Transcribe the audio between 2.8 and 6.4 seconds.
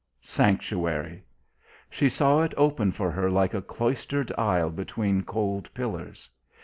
for her like a cloistered aisle between cold pillars.